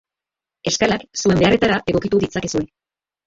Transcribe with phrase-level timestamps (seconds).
[0.71, 2.65] Eskalak zuen beharretara egokitu ditzakezue.